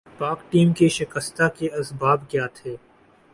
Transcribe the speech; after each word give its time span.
پاک 0.19 0.39
ٹیم 0.51 0.71
کے 0.73 0.87
شکستہ 0.89 1.47
کے 1.57 1.67
اسباب 1.79 2.19
کیا 2.29 2.45
تھے 2.55 2.75